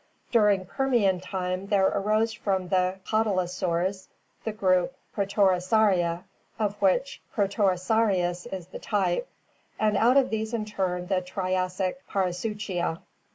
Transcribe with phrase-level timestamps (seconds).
[0.31, 4.07] During Permian time there arose from the cotylosaurs
[4.43, 6.23] the group Protorosauria,
[6.57, 9.27] of which Protorosaurus is the type,
[9.79, 12.99] and out of these in turn the Triassic Parasuchia.